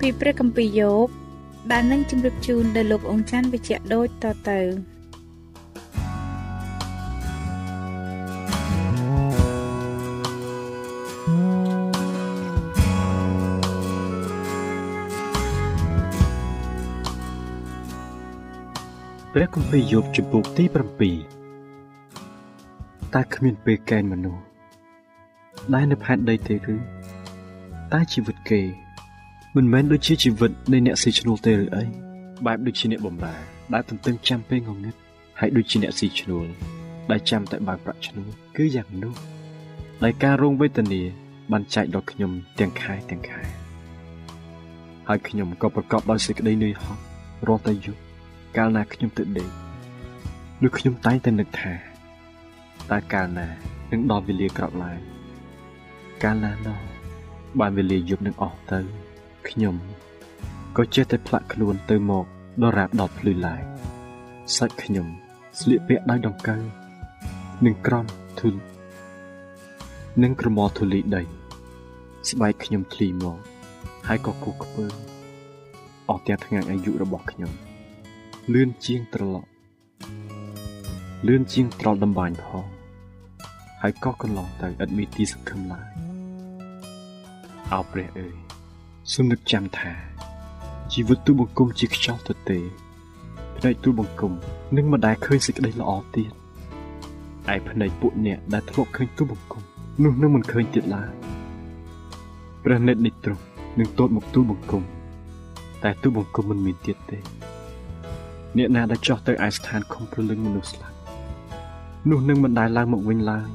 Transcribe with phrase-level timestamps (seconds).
[0.00, 1.08] ពីព្រះគម្ពីរយោប
[1.72, 4.60] ដែលនឹងជម្រាបជូនដល់លោកអង្ចាន់វិជ្ជៈដូចតទៅ
[19.32, 20.74] ព្រះគម្ពីរយោបជំពូកទី7
[23.14, 24.42] តើគ្មានពេលកែងមនុស្ស
[25.74, 26.74] ដែលនៅផែនដីទេឬ
[27.92, 28.62] តែជីវិតគេ
[29.56, 31.84] មិនមែនដូចជាជីវិតនៃអ្នកស៊ីឈ្នួលទេឬអី
[32.46, 33.34] បែបដូចជាអ្នកបំរើ
[33.72, 34.94] ដែលទន្ទឹងចាំពេលងងឹត
[35.40, 36.46] ហើយដូចជាអ្នកស៊ីឈ្នួល
[37.10, 39.14] ដែលចាំតែបើកប្រាក់ឈ្នួលគឺយ៉ាងនោះ
[40.04, 41.00] ដោយការរងវេទនា
[41.52, 43.42] បានចែកដល់ខ្ញុំទាំងខែទាំងខែ
[45.08, 47.02] ហើយខ្ញុំក៏ប្រកបដោយសេចក្តីនឿយហត់
[47.46, 48.00] រាល់តែយប់
[48.56, 49.50] កាលណាខ្ញុំទៅដេក
[50.62, 51.72] នោះខ្ញុំតែងតែនឹកថា
[52.90, 53.46] តើកាលណា
[53.92, 54.98] នឹងដល់វេលាក្រោកឡើង
[56.22, 56.78] កាលណានោះ
[57.60, 59.05] បានវេលាយប់នឹងអស់ទៅ
[59.48, 59.76] ខ្ញុំ
[60.76, 62.24] ក៏ចេះតែផ្លាក់ខ្លួនទៅមក
[62.62, 63.62] ដរាបដល់ភ្លឺឡើង
[64.56, 65.06] សាច់ខ្ញុំ
[65.60, 66.62] ស្លៀកពាក់ដោយដង្កូវ
[67.66, 68.04] និងក្រំ
[68.40, 68.54] ធុល
[70.22, 71.22] និងក្រមធូលីដី
[72.30, 73.38] ស្បែកខ្ញុំធ្លីមក
[74.06, 74.86] ហើយក៏គូខ្ពើ
[76.08, 77.52] អស់ទាំងថ្ងៃអាយុរបស់ខ្ញុំ
[78.52, 79.48] លឿនជាងត្រឡប់
[81.26, 82.64] លឿនជាងត្រល់ដំបាញ់ផង
[83.82, 85.88] ហើយក៏កន្លងទៅឥតមានទីសង្ឃឹមឡើយ
[87.72, 88.45] អោព្រះអើយ
[89.12, 89.92] សូមនឹកចាំថា
[90.92, 92.58] ជីវិតទូបង្គំជាខ្យល់ទទេ
[93.56, 94.32] ភ្នែកទូបង្គំ
[94.76, 96.32] នឹងមិនដែលឃើញសេចក្តីល្អទៀត
[97.54, 99.62] ឯភ្នែកពួកអ្នកដែលធ្លាប់ឃើញទូបង្គំ
[100.02, 101.12] នោះនឹងមិនឃើញទៀតឡើយ
[102.64, 103.42] ព្រះនិតនេះទ្រង់
[103.78, 104.82] នឹងទតមកទូបង្គំ
[105.82, 107.18] តែទូបង្គំមិនមានទៀតទេ
[108.56, 110.96] អ្នកណាដែលចោះទៅឯស្ថានខំព្រលឹងមនុស្សស្លាប់
[112.10, 113.50] នោះនឹងមិនដែលឡើងមកវិញឡើយ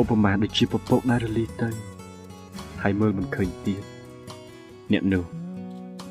[0.00, 1.70] ឧបមាដូចជាពពកដែលរលាយទៅ
[2.82, 3.84] ហើយមើលមិនឃើញទៀត
[4.92, 5.24] អ្នកនោះ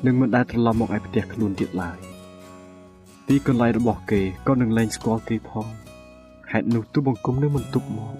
[0.06, 1.98] នឹងមិនដែលត្រឡប់មកឯផ្ទះខ្លួនទៀតឡើយ
[3.28, 5.66] ទីកន្លែងរបស់គេក៏នឹងលែងស្គាល់គេផង
[6.50, 8.14] ហេតុនោះទូបង្គំនឹងមិនទុកមក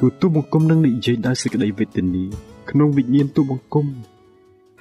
[0.00, 2.24] គឺទូបង្គំនឹងនិយាយដោយសេចក្តីវេទនា
[2.70, 3.86] ក្នុងវិញ្ញាណទូបង្គំ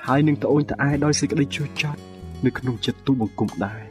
[0.05, 1.99] ហើយនឹងត្អូញត្អែដោយសេចក្តីជឿជាក់
[2.45, 3.81] នៅក្នុងចិត្តទូបង្គំដែរ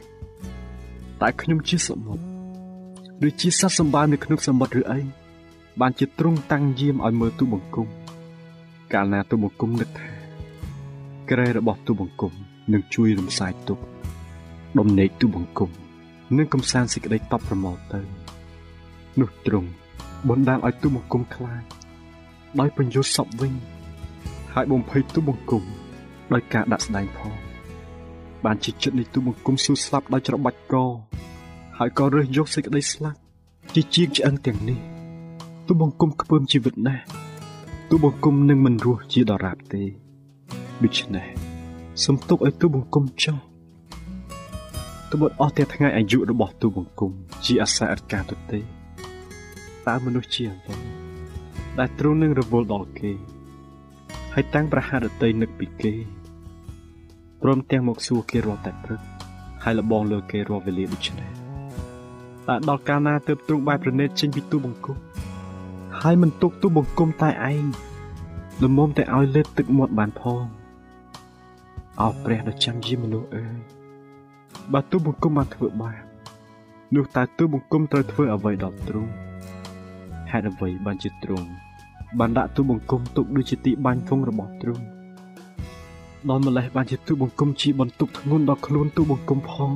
[1.21, 2.23] តែខ្ញុំជាសមុទ្រ
[3.27, 4.99] ឬជាសត្វសម្បើមនៅក្នុងសមុទ្រឬអី
[5.81, 7.87] បានជាទ្រង់តាំងយាមឲ្យមើលទូបង្គំ
[8.93, 10.14] កាលណាទូបង្គំនឹកថា
[11.29, 12.33] ក្រែរបស់ទូបង្គំ
[12.73, 13.83] នឹងជួយរំសាយទុក្ខ
[14.79, 15.69] ដំណេកទូបង្គំ
[16.37, 18.01] នឹងកំសាន្តសេចក្តីតបប្រមល់ទៅ
[19.19, 19.69] នោះទ្រង់
[20.29, 21.63] បណ្ដាលឲ្យទូបង្គំខ្លាច
[22.59, 23.53] ដោយបញ្ញុសពវិញ
[24.53, 25.63] ហើយបំភ័យទូបង្គំ
[26.33, 27.35] ដោយការដាក់ស្ដែងផង
[28.45, 30.75] បានជាចិត្តនៃទូបង្គំស៊ូស្លាប់ដោយច្របាច់ក
[31.77, 33.19] ហើយក៏រើសយកសេចក្តីស្លាប់
[33.73, 34.79] ជាជាងឆ្អឹងទាំងនេះ
[35.67, 37.03] ទូបង្គំខ្ពើមជីវិតណាស់
[37.89, 40.04] ទូបង្គំនឹងមិនរស់ជាដរាបទេ
[40.83, 41.27] ដូច្នេះ
[42.03, 43.37] សូមទុកឲ្យទូបង្គំចុះ
[45.11, 47.11] ត្បិតអស់តែថ្ងៃអាយុរបស់ទូបង្គំ
[47.45, 48.59] ជាអាសាអត់ការទៅទេ
[49.87, 50.75] តើមនុស្សជាអ្វី
[51.79, 53.11] ដែលទ្រង់នឹងរវល់ដល់គេ
[54.33, 55.93] ហើយតាំងប្រហារតីនឹកពីគេ
[57.41, 59.01] ព្រមទាំងមកសួរគេរាល់តែព្រឹក
[59.63, 61.29] ហើយលបងលើគេរាល់វេលាដូច្នេះ
[62.47, 64.97] តើដល់កាលណាទើបទ្រង់បែបប្រណិតចេញពីទូបង្គំ
[66.01, 67.63] ហើយមិនទុកទូបង្គំតែឯង
[68.63, 70.43] លមុំតែឲ្យលើទឹកមាត់បានផង
[72.01, 73.57] អោព្រះដ៏ចាំយាមមនុស្សអើយ
[74.73, 75.97] បើទូបង្គំបានធ្វើបាប
[76.95, 79.11] នោះតើទូបង្គំត្រូវធ្វើអ្វីដល់ទ្រង់
[80.31, 81.47] ហេតុអ្វីបានជាទ្រង់
[82.19, 84.83] បានដាក់ទូបង្គំទុកដូចជាទីបាញ់គង់របស់ទ្រង់
[86.29, 89.71] ដល់ម្លេះបានជាទូបង្គំជាបន្ទុកធ្ងន់ដល់ខ្លួនទូបង្គំផង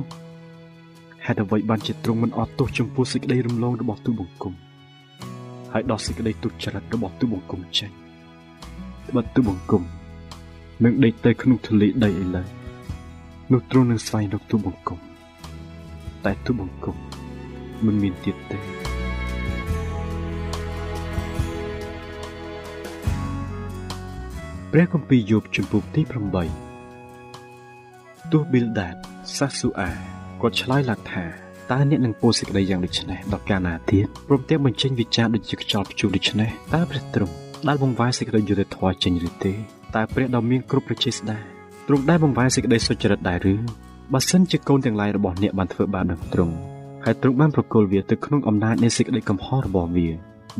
[1.24, 4.54] ហេតុអ្វីបានជាទ្រង់មិនអត់ទោសចំពោះសេចក្តីរំលងរបស់ទូបង្គំ
[5.72, 7.90] ហើយដោះសេចក្តីទុច្ចរិតរបស់ទូបង្គំចេញ
[9.14, 9.82] បើទូបង្គំ
[10.84, 12.46] នឹងដេកទៅក្នុងទលេដីឥឡូវ
[13.52, 14.98] នោះទ្រង់នឹងស្វែងរកទូបង្គំ
[16.24, 16.96] តែទូបង្គំ
[17.84, 18.58] មិនមានទៀតទេ
[24.72, 26.02] ព្រះគម្ពីរយោបជំពូកទី
[26.96, 28.94] 8ទោះប៊ីលដាត
[29.36, 29.90] សាស៊ូអា
[30.40, 31.24] គាត់ឆ្លើយឡើងថា
[31.70, 37.34] តើអ្នកនឹងពោលសេចក្តីយ៉ាងដូចនេះដល់កាលណាទៀតព្រមទាំងបញ្ចេញវិចារដូចជាខ្យល់ព្យុះដូចនេះតើព្រះទ្រង់
[37.68, 41.38] ដែលបង្វែរសេចក្តីយុត្តិធម៌ចេញឬទេ តើព្រះដ៏មានគ្រប់ប្រជាស្ដា
[41.86, 43.54] ទ្រង់ដែលបង្វែរសេចក្តីសុចរិតដែរឬ
[44.12, 46.54] បើសិនជាកូនទាំងឡាយរបស់អ្នកបានធ្វើបាបដល់ទ្រង់
[47.04, 50.08] ហើយទ្រង់បានប្រគល់វាទៅក្នុងអំណាចនៃសេចក្តីកំហុសរបស់វា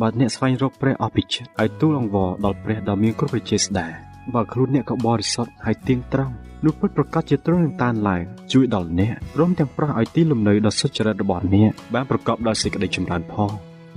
[0.00, 3.86] បើអ្នកស្វែងរកព្រះអភិចិត្តឲ្យទូលអង្វរដល់ព្រះដ៏មានគ្រប់ប្រជាស្ដា
[4.34, 6.34] បើខ្លួនអ្នកក៏បរិសុទ្ធហើយទៀងត្រង់
[6.64, 8.22] នោះពិតប្រកបជាទ្រង់នឹងតានឡើង
[8.52, 13.50] ជួយដល់អ្នកព្រមទាំងប្រោះឲ្យទីលំនៅដ៏សុចរិតរបស់អ្នកបានប្រកបដោយសេចក្តីចម្រើនផង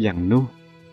[0.06, 0.44] យ៉ាងនោះ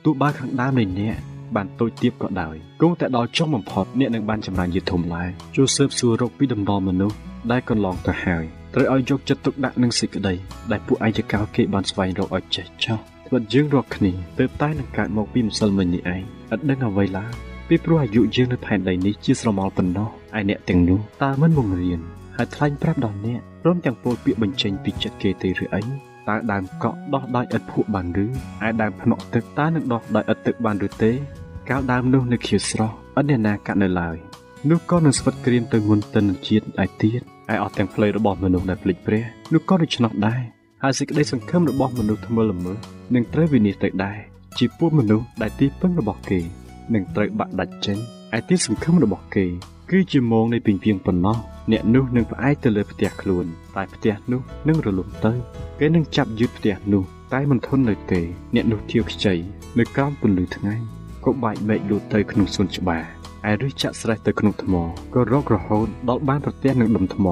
[0.05, 1.17] ទោះបើខាងដើមនៃអ្នក
[1.57, 7.17] បានតូចទាបក៏ដោយគង់តែដល់ចុងបំផុតអ្នកនឹងបានចម្រើនជាធំឡើងចូលស៊ើបសួររកពីដំណរមនុស្ស
[7.51, 8.45] ដែលកន្លងទៅហើយ
[8.75, 10.35] ត្រូវឲ្យយកចិត្តទុកដាក់នឹងសេចក្តី
[10.71, 16.23] ដែលពួកឯកកោគេបានស្វែងរកឲ្យចេះចោះធ្វើយើងរកគ្នាទើបតែនឹងកើតមកពីម្សិលមិញនេះឯង
[16.55, 17.33] ឥតដឹងអ្វីឡើយ
[17.69, 20.09] ពីព្រោះអាយុយើងនៅផែនដីនេះជាស្រមោលប៉ុណ្ណោះ
[20.39, 22.01] ឯអ្នកទាំងនោះតើមិនបង្រៀន
[22.37, 25.83] ហើយថ្លែងប្រាប់ដល់អ្នកព្រមទាំងពោលពាក្យបញ្ចេញពីចិត្តគេទេឬអី
[26.29, 28.29] តើដើមកក់ដោះដោយឥតភក់បានឬឯ
[28.83, 31.13] ដើមភ្នក់ទឹកតើនឹងដោះដោយឥតទឹកបានឬទេ
[31.71, 34.17] កាលដើមនោះនៅខៀវស្រស់ឥតអ្នកណាកាត់នៅឡើយ
[34.71, 37.21] នោះក៏នឹងស្វិតក្រៀមទៅមុនទៅនឹងជាតិឯទៀត
[37.53, 40.43] ឯអស់ទាំងផ្លូវរបស់មនុស្សដែលភ្លេចព្រះនោះក៏ដូច្នោះដែរ
[40.83, 42.79] ហើយសេចក្តីសង្ឃឹមរបស់មនុស្សថ្មើរល្មើស
[43.15, 44.19] នឹងត្រូវវិនិច្ឆ័យទៅដែរ
[44.59, 46.41] ជាពួកមនុស្សដែលទីពឹងរបស់គេ
[46.95, 47.99] នឹងត្រូវបាក់ដាច់ចេញ
[48.39, 49.47] ឯទីសង្ឃឹមរបស់គេ
[49.91, 51.39] គឺជាមងនៃពីងពីងប៉ុណ្ណោះ
[51.73, 53.47] អ្នកនោះនឹងផ្អែកទៅលើផ្ទះខ្លួន
[53.77, 55.33] តែផ្ទះនោះនឹងរលំទៅ
[55.81, 57.03] គេនឹងចាប់យឺតផ្ទះនោះ
[57.33, 58.21] តែមិនធន់នៅទេ
[58.55, 59.35] អ្នកនោះធៀវខ្ចី
[59.79, 63.05] នៅក្រោមពន្លឺថ្ងៃ ក៏បែកមែកលូតទៅក្នុងសួនច្បារ
[63.51, 64.75] ឯឬចាក់ស្រេះទៅក្នុងថ្ម
[65.15, 67.27] ក៏រករហូតដល់បានប្រទះនឹងដុំថ្ម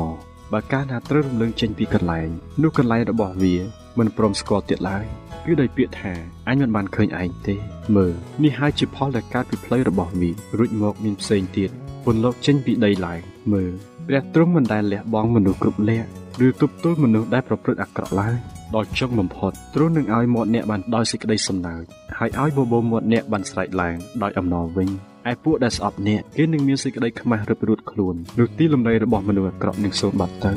[0.52, 2.29] បើកាលណាត្រូវរំលងចេញពីកន្លែង
[2.62, 3.55] នោះកន្លែងរបស់វា
[3.99, 5.05] មិនព្រមស្គាល់ទៀតឡើយ
[5.44, 6.12] គឺដោយពាក្យថា
[6.49, 7.56] អញមិនបានឃើញឯងទេ
[7.96, 11.70] មើលនេះហើយជាផលដែលកើតពីផ្លូវរបស់វារួចមកមានផ្សេងទៀត
[12.05, 13.20] ពន្លកចេញពីដីឡើង
[13.52, 13.73] មើល
[14.06, 16.02] ព្រះទ្រង់មិនដែលលះបង់មនុស្សគ្រប់លះ
[16.46, 18.35] ឬទប់ទល់មនុស្សដែលប្រព្រឹត្តអាក្រក់ឡើយ
[18.75, 21.85] ដល់ចុងបំផុតទ្រង់នឹងឲ្យមាត់អ្នកបានដោយសេចក្តីសំណើច
[22.19, 24.88] ហើយឲ្យបបោមាត់អ្នកបានស្រែកឡើងដោយអំណរវិញ
[25.31, 30.52] ឯពួកដែលស្អប់អ្នកគេនឹងមានសេចក្តីខ្មាស់រឹបរួតខ្លួននោះទីលំនៅរបស់មនុស្សអាក្រក់នឹងសូន្យបាត់ទៅ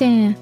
[0.00, 0.41] ចា៎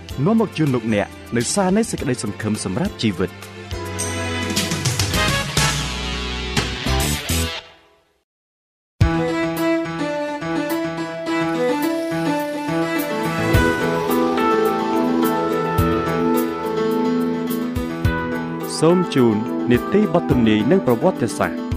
[0.25, 3.31] នាំមកជូនលោកអ្នកនៅសារនៃសេចក្តីសង្ឃឹមសម្រាប់ជីវិត។
[18.85, 19.35] សូមជូន
[19.71, 21.70] នីតិបទទំនាយនិងប្រវត្តិសាស្ត្រ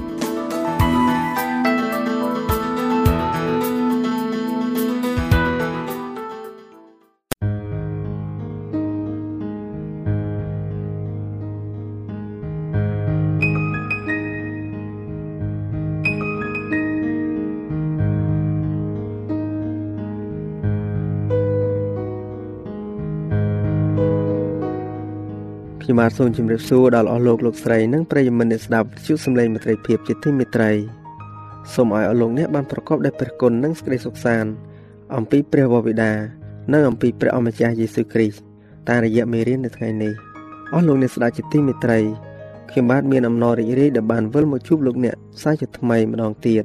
[25.84, 30.72] ខ្ញុំបាទសូមជម្រាបសួរដល់អស់លោកលោកស្រីនិងប្រិយមិត្តអ្នកស្ដាប់វិទ្យុសំឡេងមិត្តភាពជាទីមេត្រី
[31.74, 34.50] សូមឲ្យអស់លោកអ្នកបានប្រកបដោយព្រះគុណនិងសេចក្តីសុខសាន្ត
[35.16, 36.12] អំពីព្រះវរបិតា
[36.72, 38.42] និងអំពីព្រះអម្ចាស់យេស៊ូវគ្រីស្ទ
[38.88, 40.12] តាមរយៈមេរៀននៅថ្ងៃនេះ
[40.72, 41.98] អស់លោកអ្នកស្ដាប់ជាទីមេត្រី
[42.70, 46.64] ខ្ញុំបាទមានអំណររីករាយដែលបានវិលមកជួបលោកអ្នកផ្សាយជាថ្មីម្ដងទៀត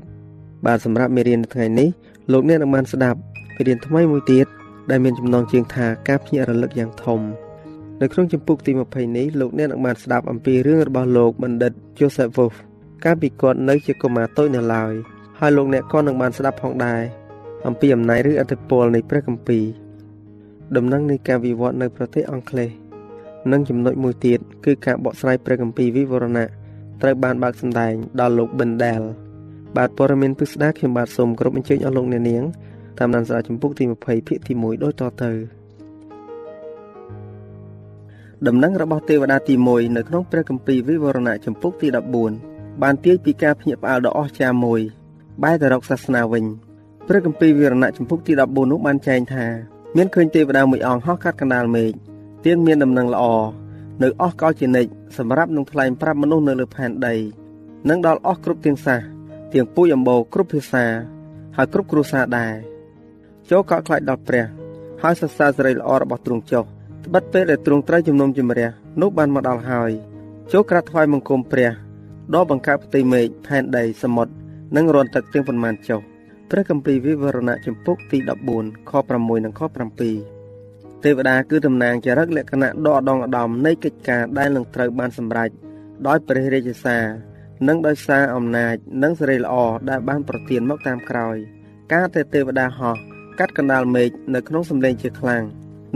[0.65, 1.89] បាទសម្រាប់មេរៀននៅថ្ងៃនេះ
[2.31, 3.19] លោកអ្នកនឹងបានស្ដាប់
[3.55, 4.45] មេរៀនថ្មីមួយទៀត
[4.89, 7.21] ដែលមានចំណងជើងថាការភ្ញាក់រលឹកយ៉ាងធំ
[8.01, 12.56] នៅក្នុងជំពូកទី20នេះលោកអ្នកនឹងបានស្ដាប់អំពីរឿងរបស់លោកបណ្ឌិត Joseph Wolf
[13.03, 14.94] កាលពីគាត់នៅជាកុមារតូចនៅឡើយ
[15.39, 17.01] ហើយលោកអ្នកក៏នឹងបានស្ដាប់ផងដែរ
[17.68, 19.63] អំពីអំណាចឬអធិពលនៃព្រះគម្ពីរ
[20.75, 22.70] ដំណឹងនៃការវិវត្តនៅប្រទេសអង់គ្លេស
[23.51, 26.48] និងចំណុចមួយទៀតគឺការបកស្រាយព្រះគម្ពីរវិវរណៈ
[27.01, 29.03] ត្រូវបានបើកសម្ដែងដល់លោក Bendel
[29.77, 32.44] បាទព័ត៌មានពិស្ដារខ្ញុំបាទសូមគោរពអញ្ជើញអស់លោកអ្នកនាង
[33.00, 35.58] តាមដានសារចម្ពោះទី20ភាគទី1ដូចតទៅ
[38.48, 41.88] ដំណឹងរបស់ទេវតាទី1នៅក្នុងព្រះគម្ពីរវិវរណៈចម្ពោះទី
[42.36, 44.81] 14បានទាយពីការភ្ញាក់ផ្អើលដ៏អស្ចារ្យមួយ
[45.43, 46.46] បែរទៅរកសាសនាវិញ
[47.08, 49.46] ព្រះគម្ពីរវិវរណៈចម្ពោះទី14នោះបានចែងថា
[49.96, 51.91] មានឃើញទេវតាមួយអង្គហោះកាត់កណ្ដាលមេឃ
[52.46, 53.24] ទៀងមានដំណឹងល្អ
[54.03, 57.15] នៅអស់កលជានិច្ចសម្រាប់នឹងថ្លែងប្រាប់មនុស្សនៅលើផែនដី
[57.89, 59.01] និងដល់អស់គ្រប់ទាំងសាស
[59.53, 60.86] ទាំងពូជអម្បូរគ្រប់ភាសា
[61.55, 62.53] ហើយគ្រប់គ្រួសារដែរ
[63.50, 64.46] ចូលកក់ខ្លាចដល់ព្រះ
[65.01, 66.65] ហើយសរសើរសេរីល្អរបស់ទ្រង់ចុះ
[67.06, 68.70] ត្បិតពេលដែលទ្រង់ត្រូវជំនុំជម្រះ
[69.01, 69.91] នោះបានមកដល់ហើយ
[70.51, 71.72] ចូលក្រាបថ្វាយបង្គំព្រះ
[72.34, 74.34] ដ៏បង្កើតផ្ទៃមេឃផែនដីសមុទ្រ
[74.75, 76.01] និងរន្ធទឹកទាំងប៉ុន្មានចុះ
[76.50, 78.18] ព្រះគម្ពីរវិវរណៈចំពុកទី
[78.53, 85.50] 14ខ6និងខ7ទេវតាគឺតំណាងចរិតលក្ខណៈដ៏ឧត្តមឧត្តមនៃកិច្ចការដែលនឹងត្រូវបានសម្រេច
[86.08, 87.03] ដោយព្រះរាជសារ
[87.68, 89.56] និងដោយសារអំណាចនិងសេរីល្អ
[89.89, 91.36] ដែលបានប្រទានមកតាមក្រោយ
[91.94, 92.96] ការតែទេវតាហោះ
[93.39, 95.44] កាត់កណ្ដាលមេឃនៅក្នុងសម្លេងជាខ្លាំង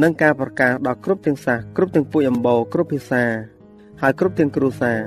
[0.02, 3.24] និងការប្រកាសដល់គ្រប់ទាំងសាសគ្រប់ទាំងពូជអម្បូរគ្រប់ភាសា
[4.02, 5.00] ហើយគ្រប់ទាំងគ្រួសារ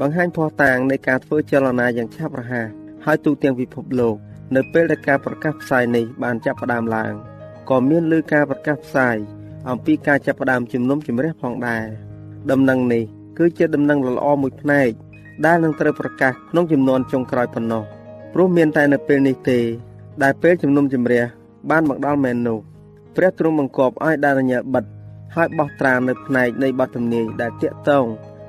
[0.00, 2.66] បង្ហាញភ័ស្តុតាងនៃការធ្វើចលនាយ៉ាងឆាប់រហ័ស
[3.04, 4.16] ហើយទូទាំងពិភពលោក
[4.56, 7.12] នៅពេលដែលការប្រកាសផ្សាយនេះបានចាប់ផ្ដើមឡើង
[7.70, 9.16] ក៏មានលើការប្រកាសផ្សាយ
[9.70, 11.86] អំពីការចាប់ផ្ដើមជំនុំជម្រះផងដែរ
[12.50, 13.04] ដំណឹងនេះ
[13.38, 14.90] គឺជាដំណឹងល្អមួយផ្នែក
[15.46, 17.82] ដែលនឹងត្រូវប្រកាសក្នុងចំនួនចុងក្រោយប៉ុណ្ណោះ
[18.32, 19.58] ព្រោះមានតែនៅពេលនេះទេ
[20.22, 21.22] ដែលពេលជំនុំជម្រះ
[21.70, 22.58] បានមកដល់មែននោះ
[23.16, 24.84] ព្រះទ្រង់បង្គាប់ឲ្យដានីយ៉ែលបិទ
[25.34, 28.04] ហើយបោះត្រានៅផ្នែកនៃបទទំនាយដែលតាក់ទង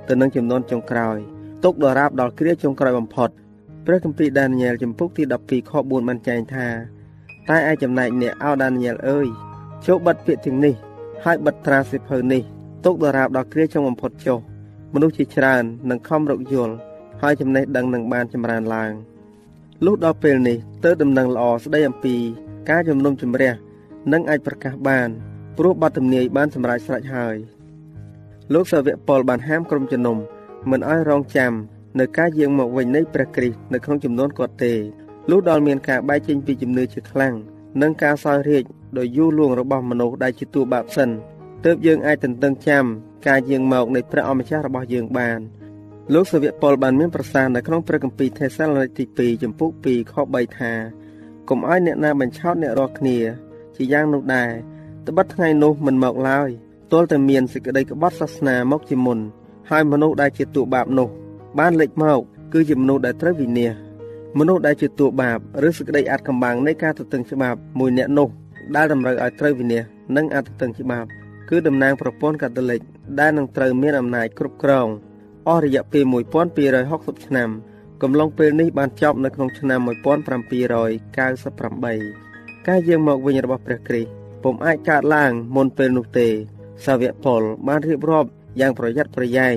[0.08, 1.18] ទៅនឹងចំនួនចុងក្រោយ
[1.64, 3.30] ទុកដរាបដល់គ្រាចុងក្រោយបំផុត
[3.86, 6.68] ព្រះគម្ពីរដានីយ៉ែលចំពុកទី12ខ4បានចែងថា
[7.50, 9.28] តែឯចំណែកអ្នកអោដានីយ៉ែលអើយ
[9.86, 10.74] ចូលបិទពាក្យទាំងនេះ
[11.24, 12.42] ហើយបិទត្រាសិភៅនេះ
[12.86, 14.38] ទុកដរាបដល់គ្រាចុងបំផុតចុះ
[14.94, 16.74] មនុស្សជាច្រើននឹងខំរកយល់
[17.22, 18.92] ហើយចំណេះដឹងនឹងបានចម្រើនឡើង
[19.86, 22.16] លុះដល់ពេលនេះទើបដំណឹងល្អស្ដីអំពី
[22.70, 23.54] ការជំនុំជម្រះ
[24.14, 25.10] នឹងអាចប្រកាសបាន
[25.58, 27.36] ព្រោះបទទំនាយបានសម្រេចស្រេចហើយ
[28.54, 30.18] លោកសាវកប៉ុលបានហាមក្រុមជំនុំ
[30.72, 31.54] មិនឲ្យរងចាំ
[32.00, 34.74] នៅការយាងមកវិញនៃព្រះគ្រីស្ទនៅក្នុងចំនួនគាត់ទេ
[35.30, 37.34] លុះដល់មានការបែកចេញពីជំនឿជាខ្លាំង
[37.82, 38.64] និងការសោយរាជ
[38.98, 41.10] ដោយយូរលួងរបស់មនុស្សដែលជាតួបាបសិន
[41.66, 42.86] ទើបយើងអាចទន្ទឹងចាំ
[43.28, 45.40] ការយាងមកនៃព្រះអម្ចាស់របស់យើងបាន
[46.14, 50.72] លោកសាវកប៉ុលបានមានប្រសាសន៍នៅក្នុងព្រះគម្ពីរថេសាឡូនីកទី2ចំពុក2ខ3ថា
[51.50, 53.18] កុំឲ្យអ្នកណាបញ្ឆោតអ្នករាល់គ្នា
[53.78, 54.50] ជាយ៉ាងនោះដែរ
[55.08, 56.50] ត្បិតថ្ងៃនោះមិនមកឡើយ
[56.92, 59.20] ទាល់តែមានសេចក្តីក្បត់សាសនាមកជាមុន
[59.70, 61.10] ហើយមនុស្សដែលជាតួបាបនោះ
[61.60, 62.20] បានលេចមក
[62.54, 63.72] គឺជាមនុស្សដែលត្រូវវិនាស
[64.38, 68.30] មនុស្សដែលជាតួបាបឬសេចក្តីអាចកំបាំងនៃការទទឹងច្បាប់មួយអ្នកនោះ
[68.76, 69.84] ដែលតម្រូវឲ្យត្រូវវិនាស
[70.16, 71.10] និងអត្តទទឹងច្បាប់
[71.50, 72.82] គឺតំណាងប្រព័ន្ធកាតូលិក
[73.20, 74.88] ដែលនឹងត្រូវមានអំណាចគ្រប់គ្រង
[75.48, 76.04] អស់រយៈពេល
[76.66, 77.50] 1260ឆ្នាំ
[78.02, 82.27] កំឡុងពេលនេះបានចប់នៅក្នុងឆ្នាំ1798
[82.68, 84.10] ការយាងមកវិញរបស់ព្រះគ្រីស្ទ
[84.44, 86.28] ពុំអាចកើតឡើងមុនពេលនោះទេ
[86.86, 89.56] សាវកប៉ុលបានរៀបរាប់យ៉ាងប្រយ័ត្នប្រយែង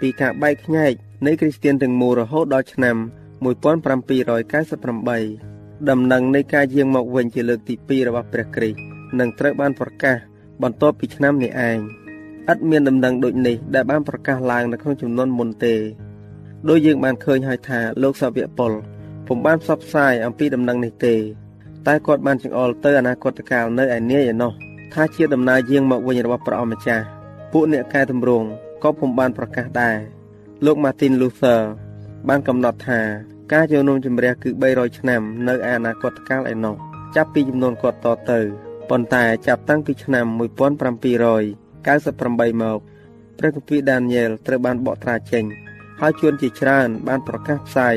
[0.00, 0.92] ពីការបែកខ្ញែក
[1.26, 2.96] នៃគ្រីស្ទានទាំងមូលរហូតដល់ឆ្នាំ
[3.42, 8.78] 1798ដំណឹងនៃការយាងមកវិញជាលើកទី2របស់ព្រះគ្រីស្ទ
[9.18, 10.16] នឹងត្រូវបានប្រកាស
[10.62, 11.78] បន្ទាប់ពីឆ្នាំនេះឯង
[12.52, 15.74] ឥតមានដំណឹងដូចនេះដែលបានប្រកាសឡើងនៅក្នុងចំនួនមុនទេ
[16.68, 18.72] ដោយយើងបានឃើញហើយថាលោកសាវកប៉ុល
[19.26, 21.14] ពុំបានផ្សព្វផ្សាយអំពីដំណឹងនេះទេ
[21.86, 24.52] តែគាត់បានចង្អុលទៅអនាគតកាលនៅឯនាយឯណោះ
[24.94, 27.04] ថាជាដំណើរយាងមកវិញរបស់ព្រះអម្ចាស់
[27.52, 28.46] ពួកអ្នកកែតម្រង់
[28.82, 29.96] ក៏ពុំបានប្រកាសដែរ
[30.64, 31.60] លោក Martin Luther
[32.28, 33.00] បានកំណត់ថា
[33.52, 36.76] ការជំនុំជម្រះគឺ300ឆ្នាំនៅឯអនាគតកាលឯណោះ
[37.16, 38.40] ចាប់ពីចំនួនគាត់តទៅ
[38.90, 40.38] ប៉ុន្តែចាប់តាំងពីឆ្នាំ1798
[42.62, 42.78] មក
[43.38, 45.44] ព្រះគម្ពីរដានីយ៉ែលត្រូវបានបកត្រាចេញ
[46.00, 47.94] ហើយជួនជាច្រើនបានប្រកាសផ្សាយ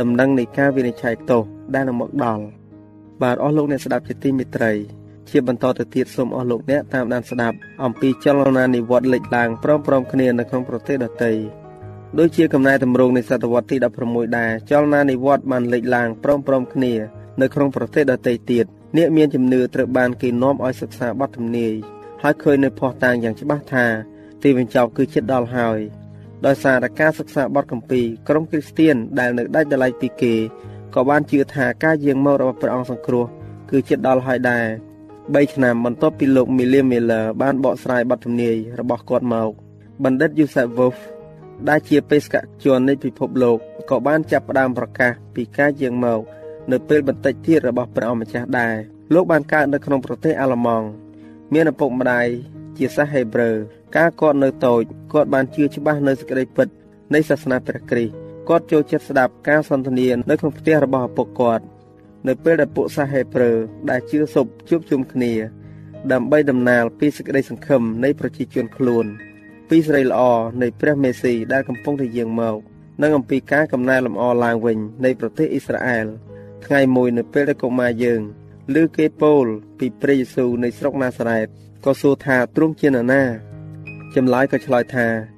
[0.00, 1.42] ដំណឹងនៃការវិនិច្ឆ័យទោស
[1.74, 2.44] ដែលនឹងមកដល់
[3.22, 4.72] បាទអស់លោកអ្នកស្ដាប់ជាទីមេត្រី
[5.30, 11.32] ជាបន្តទៅទៀតសូមអស់លោកអ្នកតាមដានស្ដាប់អំពីចលនានិវត្តន៍លេចឡើងព្រមព្រំគ្នានៅក្នុងប្រទេសដទៃ
[12.18, 16.92] ដូចជាកំណែតម្រង់នៃសតវត្សទី16ដែរចលនានិវត្តន៍បានលេចឡើងព្រមព្រំគ្នា
[17.40, 18.64] នៅក្នុងប្រទេសដទៃទៀត
[18.96, 21.72] អ្នកមានជំនឿត្រូវបានគេនាំឲ្យសិក្សាបទទំនាយ
[22.22, 23.86] ហើយឃើញនៅភ័ស្តុតាងយ៉ាងច្បាស់ថា
[24.42, 25.78] ទីបញ្ចប់គឺជិតដល់ហើយ
[26.46, 30.34] ដោយសារតែការសិក្សាបទកម្ពីក្រុមគ្រីស្ទៀនដែលនៅដាច់ដライពីគេ
[30.94, 33.24] ក៏បានជឿថាការយាងមករបស់ព្រះអង្គសង្គ្រោះ
[33.70, 34.64] គឺជិតដល់ហើយដែរ
[35.24, 39.50] 3ឆ្នាំបន្ទាប់ពីលោក William Miller បានបកស្រាយបទទំនាយរបស់គាត់មក
[40.04, 40.98] បណ្ឌិត Joseph Wolf
[41.68, 42.34] ដែលជាបេសក
[42.64, 43.58] ជននៃពិភពលោក
[43.90, 46.20] ក៏បានចាប់ផ្ដើមប្រកាសពីការយាងមក
[46.70, 48.74] នៅពេលបន្តិចទៀតរបស់ព្រះអម្ចាស់ដែរ
[49.14, 50.86] លោកបានកើតនៅក្នុងប្រទេសអាល្លឺម៉ង់
[51.52, 52.26] មានឪពុកម្ដាយ
[52.76, 53.50] ជាសាសហេប្រឺ
[53.96, 54.82] កាលគាត់នៅតូច
[55.12, 56.68] គាត់បានជឿច្បាស់នៅសេចក្តីពិត
[57.14, 61.64] នៃសាសនាព្រះគ្រីស្ទ គាត់ចូលចិត្តស្ដាប់ការសន្ទនានៅក្នុងផ្ទះរបស់ឪពុកគាត់
[62.28, 63.52] នៅពេលដែលពួកសាសហេប្រឺ
[63.90, 65.32] ដែលជឿសុបជួបជុំគ្នា
[66.12, 69.06] ដើម្បីដំណើរពីសេចក្តីសង្ឃឹមនៃប្រជាជនខ្លួន
[69.68, 70.20] ពីសេរីល្អ
[70.62, 72.58] នៃព្រះមេស៊ីដែលកំពុងតែយាងមក
[73.02, 76.06] និងអំពីការកំណែលម្អឡើងវិញនៃប្រទេសអ៊ីស្រាអែល
[76.64, 78.20] ថ្ងៃមួយនៅពេលដែលកុមារយើង
[78.74, 79.46] ឮគេពោល
[79.78, 81.46] ពីព្រះយេស៊ូវនៃស្រុកណាសារ៉េត
[81.84, 83.22] ក៏សួរថាទ្រង់ជានរណា
[84.14, 85.33] ចម្លើយក៏ឆ្លើយថា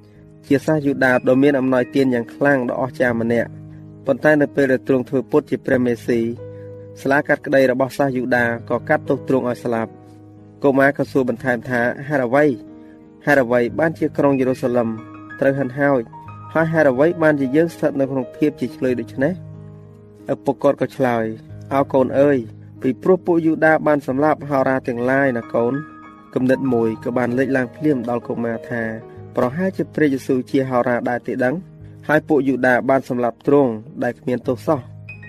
[0.47, 3.49] ជាសាសយូដាដ៏មានអំណោយទានយ៉ាងខ្លាំងដ៏អស្ចារ្យម្នាក់
[4.05, 6.19] ប៉ុន្តែនៅពេលដែលទ្រង់ធ្វើពុតជាព្រះមេស៊ី
[7.01, 9.91] ស្លាកាត់ក្តីរបស់សាសយូដាក៏កាត់ទោសទ្រង់ឲ្យស្លាប់
[10.63, 12.45] កុមារក៏សួរបន្ថែមថាហេតុអ្វី
[13.25, 14.89] ហេតុអ្វីបានជាក្រុងយេរូសាឡឹម
[15.39, 16.01] ត្រូវហិនហោច
[16.53, 19.33] ហើយហេតុអ្វីបានជាយើងស្ថិតនៅក្នុងភាពជាឆ្លើយដូច្នេះ
[20.33, 21.25] ឪពុកគាត់ក៏ឆ្លើយ
[21.73, 22.37] អោកូនអើយ
[22.81, 25.73] ពីព្រោះពួកយូដាបានសម្លាប់ហោរាទាំងឡាយណាកូន
[26.33, 28.83] គំនិតមួយក៏បានលេចឡើងភ្លាមដល់កុមារថា
[29.37, 31.55] ប្រហែលជាព្រះយេស៊ូវជាហោរាដែរទេដឹង
[32.07, 33.71] ហើយពួកយូដាបានសម្លាប់ទ្រង់
[34.03, 34.79] ដែលគ្មានទោសសោះ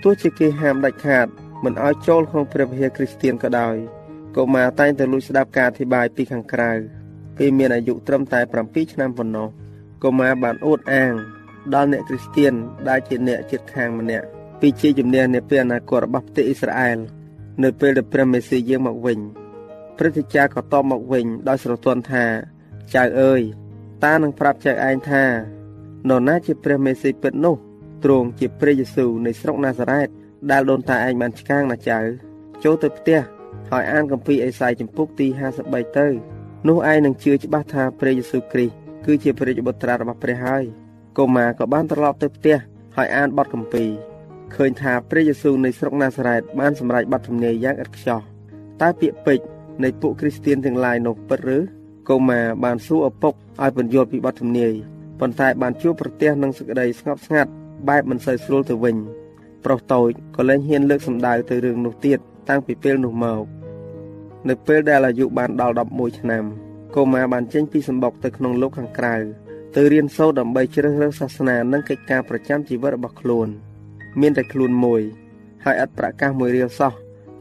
[0.02, 1.26] ទោះជាគេហាមដាច់ខាត
[1.64, 3.76] មិនឲ្យចូលក្នុងព្រះវិហារគ្រីស្ទៀនក៏ដោយ
[4.36, 6.70] កុមារតែងតែលួចស្ដាប់ការអធិប្បាយពីខាងក្រៅ
[7.38, 9.48] ពេលមានអាយុត្រឹមតែ7ឆ្នាំប៉ុណ្ណោះ
[10.02, 11.12] កុមារបានអួតអាង
[11.74, 12.52] ដល់អ្នកគ្រីស្ទៀន
[12.88, 14.26] ដែលជាអ្នកជិតខាងម្នាក់
[14.60, 16.98] ពីជាជំនះនាពេលអនាគតរបស់ប្រទេសអ៊ីស្រាអែល
[17.62, 19.18] នៅពេលដែលព្រះមេស៊ីយាងមកវិញ
[19.98, 22.24] ព្រឹទ្ធាចារ្យក៏តបមកវិញដោយស្រទន់ថា
[22.94, 23.42] ចៅអើយ
[24.04, 25.24] តានឹងប្រាប់ចៅឯងថា
[26.08, 27.56] នរណាជាព្រះមេស៊ីពិតនោះ
[28.04, 30.08] ទ្រង់ជាព្រះយេស៊ូវនៃស្រុកណាសារ៉េត
[30.50, 31.98] ដែលដូនតាឯងបានឆ្កាងណាចៅ
[32.64, 33.20] ចូលទៅផ្ទះ
[33.70, 35.26] ហើយអានគម្ពីរអេសាយចំពុកទី
[35.62, 36.06] 53ទៅ
[36.68, 38.74] នោះឯងនឹងជឿច្បាស់ថាព្រះយេស៊ូវគ្រីស្ទ
[39.06, 40.64] គឺជាព្រះបុត្រារបស់ព្រះហើយ
[41.18, 42.56] កុមារក៏បានត្រឡប់ទៅផ្ទះ
[42.96, 43.90] ហើយអានបទគម្ពីរ
[44.54, 48.20] ឃើញថាព្រះយេស៊ូវនៃស្រុកណាសារ៉េតបានសម្រេចបទទំនាយយ៉ាងឥតខ្ចោះ
[48.82, 49.46] តើពាក្យពេចន៍
[49.84, 51.58] នៃពួកគ្រីស្ទៀនទាំងឡាយនោះពិតឬ
[52.08, 54.72] កុមារបានសួរឪពុកឲ្យបញ្យល់ពីបទទំនាយ
[55.20, 57.50] ប៉ុន្តែបានជួបប្រទះនឹងសេចក្តីស្ងប់ស្ងាត់
[57.88, 58.96] បែបមិនសូវស្រួលទៅវិញ
[59.64, 62.18] ប្រុសតូចក៏លែងហ៊ានលើកសម្ដៅទៅរឿងនោះទៀត
[62.48, 63.44] តាំងពីពេលនោះមក
[64.48, 66.44] នៅពេលដែលអាយុបានដល់11ឆ្នាំ
[66.94, 69.14] កុមារបានចេញពីសម្បុកទៅក្នុងលោកខាងក្រៅ
[69.76, 73.48] ទៅរៀនសូត្រដើម្បីជ្រើសរើសសាសនានិងកិច្ចការប្រចាំជីវិតរបស់ខ្លួន
[74.20, 75.02] មានតែខ្លួនមួយ
[75.64, 76.92] ហើយឥតប្រកាសមួយរៀលសោះ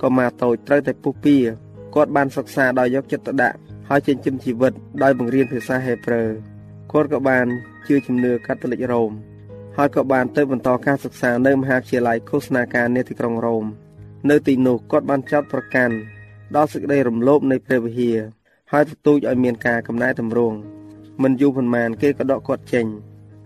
[0.02, 1.38] កុមារតូចត្រូវតែពុះពៀ
[1.96, 3.58] គាត់បានសិក្សាដោយយកចិត្តទុកដាក់
[3.90, 4.74] ហើយចិញ្ចឹមជីវិត
[5.04, 6.24] ដោយបង្រៀនភាសាហេប្រឺ
[6.92, 7.46] គាត់ក៏បាន
[7.88, 9.12] ជឿជំនឿកាតូលិករ៉ូម
[9.78, 13.66] ហើយក៏បានទៅបន្តការសិក្សានៅមហាវិទ្យាល័យឃោសនាការនៅទីក្រុងរ៉ូម
[14.30, 15.96] នៅទីនោះគាត់បានចោទប្រកាន់
[16.56, 18.18] ដល់សេចក្តីរំលោភនៃព្រះវិហារ
[18.72, 20.58] ហើយទទូចឲ្យមានការកំណែតម្រង់
[21.24, 22.86] មិនយូរប៉ុន្មានគេក៏ដកគាត់ចេញ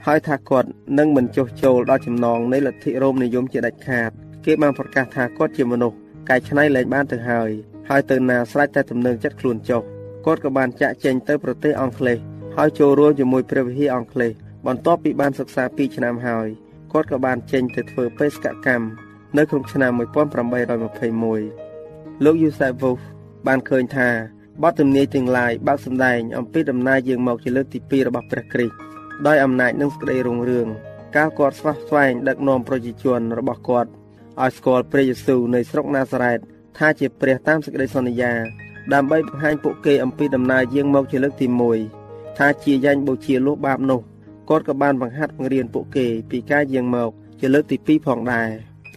[0.06, 4.10] ហើយថាគាត់នឹងមិនចុះចូលដល់ចំណងនៃលទ្ធិរ៉ូមនិយមជាដាច់ខាត
[4.45, 5.97] គេបានប្រកាសថាគាត់ជាមនុស្ស
[6.30, 7.49] កែច្នៃលែងបានទៅហើយ
[7.89, 9.84] ហើយទៅណាស្រេចតែទំនឹងចិត្តខ្លួនចុះ
[10.25, 12.17] គាត់ក៏បានចាក់ចេញទៅប្រទេសអង់គ្លេស
[12.57, 14.31] ហើយចូលរួមជាមួយព្រះវិហារអង់គ្លេស
[14.67, 16.47] បន្ទាប់ពីបានសិក្សា2ឆ្នាំហើយ
[16.91, 18.86] គាត់ក៏បានចេញទៅធ្វើបេសកកម្ម
[19.38, 22.99] នៅក្នុងឆ្នាំ1821លោកយូសាវូហ្វ
[23.47, 24.10] បានឃើញថា
[24.63, 28.73] បទទំនាយទាំងឡាយបើកសម្ដែងអំពីដំណើរយាងមកជាលើកទី2របស់ព្រះគ្រីស្ទ
[29.27, 30.67] ដោយអំណាចនិងសេចក្តីរុងរឿង
[31.15, 33.89] កាលគាត់ស្វះស្វែងដឹកនាំប្រជាជនរបស់គាត់
[34.41, 36.39] ឲ្យស្គាល់ព្រះយេស៊ូវនៅស្រុកណាសារ៉េត
[36.77, 38.34] ថាជាព្រះតាមសេចក្តីសន្យា
[38.94, 41.48] ដើម្បីបង្ហាញពួកគេអំពីដំណើរយាងមកជាលើកទី
[41.94, 44.02] 1ថាជាយ៉ាញ់បូជាលុះបាបនោះ
[44.50, 48.50] គាត់ក៏បានបង្ហាត់បង្រៀនពួកគេពីការយាងមកជាលើកទី2ផងដែរ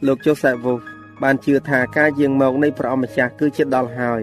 [0.07, 0.75] លោកជូសេវូ
[1.23, 4.23] បានជឿថាការយាងមកនៃព្រះអម្ចាស់គឺជាដល់ហើយ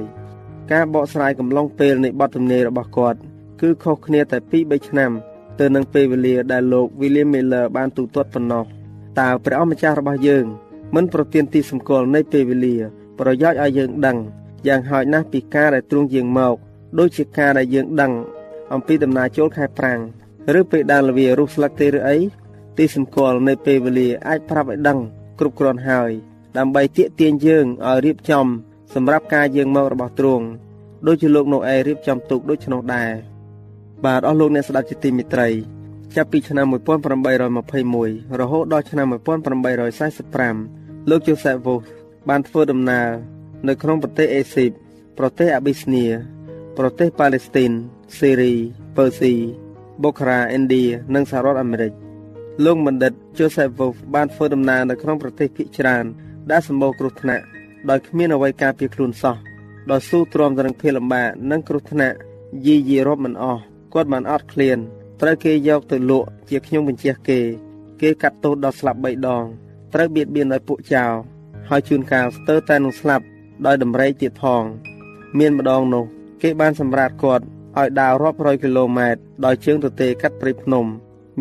[0.71, 3.19] ការបកស្រាយកំឡុងពេលនៃបទទំនាយរបស់គាត់
[3.62, 5.12] គឺខុសគ្នាតែ2 3ឆ្នាំ
[5.60, 8.63] ទៅនឹងពេលវេលាដែលលោក William Miller បានទូទាត់ប៉ុណ្ណោះ
[9.19, 10.45] តើព្រះអម្ចាស់របស់យើង
[10.95, 12.76] មិនប្រទានទីសម្គាល់នៃពេលវេលា
[13.19, 14.17] ប្រយោជន៍ឲ្យយើងដឹង
[14.67, 16.56] យ៉ាងហោចណាស់ពីការដែលទ្រង់យាងមក
[17.00, 18.13] ដូចជាការដែលយើងដឹង
[18.74, 20.00] អំពីដំណើរចូលខែប្រាំង
[20.60, 22.17] ឬពេលដើរលវារុះស្លឹកទេឬអី
[22.78, 25.00] ទីសម្គាល់នៅពេលវេលាអាចប្រាប់ឲ្យដឹង
[25.39, 26.12] គ្រប់គ្រាន់ហើយ
[26.58, 28.45] ដើម្បីទាក់ទាញយើងឲ្យរៀបចំ
[28.93, 30.45] សម្រាប់ការយាងមករបស់ទ្រង់
[31.08, 33.12] ដូចជាលោកណូអែរៀបចំទូកដូចនោះដែរ
[34.06, 35.47] បាទអស់លោកអ្នកស្ដាប់ជាទីមេត្រី
[36.15, 41.80] ចាប់ពីឆ្នាំ1821រហូតដល់ឆ្នាំ1845លោកជូសេវូស
[42.30, 43.08] បានធ្វើដំណើរ
[43.67, 44.71] នៅក្នុងប្រទេសអេស៊ីប
[45.17, 46.04] ប្រទេសអាប៊ីស្នី
[46.78, 47.71] ប្រទេសប៉ាឡេស្ទីន
[48.17, 48.54] សេរី
[48.95, 49.34] ពើស៊ី
[50.04, 51.93] បូខារ៉ាឥណ្ឌានិងសហរដ្ឋអាមេរិក
[52.65, 56.06] លោកបណ្ឌិត Joseph Wolf បានធ្វើដំណើរនៅក្នុងប្រទេសភាគច្រើន
[56.52, 57.43] ដែលសម្បូរគ្រោះថ្នាក់
[57.89, 59.36] ដោយគ្មានអ្វីការពារខ្លួនសោះ
[59.91, 62.15] ដោយស៊ូទ្រាំទៅនឹងភាពលំបាកនិងគ្រោះថ្នាក់
[62.65, 63.62] យីយីរាប់មិនអស់
[63.93, 64.78] គាត់បានអត់ឃ្លាន
[65.21, 67.39] ត្រូវគេយកទៅលក់ជាខ្ញុំបញ្ជាគេ
[68.02, 69.43] គេកាត់ទោសដល់ស្លាប់3ដង
[69.93, 71.06] ត្រូវបៀតបៀនដោយពួកចៅ
[71.69, 73.26] ហើយជួនកាលស្ទើរតែនឹងស្លាប់
[73.65, 74.63] ដោយដំរីទៀតផង
[75.39, 76.06] មានម្ដងនោះ
[76.41, 77.43] គេបានសម្រាតគាត់
[77.78, 80.86] ឲ្យដើររាប់រយគីឡូម៉ែត្រដោយជើងទទេកាត់ព្រៃភ្នំ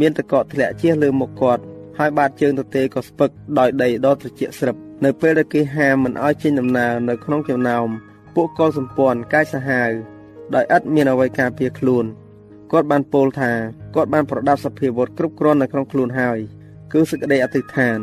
[0.01, 1.63] មានតកកធ្លាក់ជះលើមុខគាត់
[1.99, 7.87] ហើយបាតជើងទទេក៏ស្ពឹកដោយដីដ៏ត្រជាក់ស្រឹបនៅពេលដែលគេហាមមិនឲ្យចេញដំណើរនៅក្នុងចំណោម
[8.35, 9.91] ពួកកុលសម្ព័ន្ធកាយសាហាវ
[10.55, 12.05] ដោយឥតមានអ្វីការពារខ្លួន
[12.73, 13.53] គាត់បានពោលថា
[13.95, 16.39] គាត់បានប្រដាប់សភាវុធគ្រប់គ្រាន់នៅក្នុងខ្លួនហើយ
[16.93, 17.99] គឺសេចក្តីអធិដ្ឋាន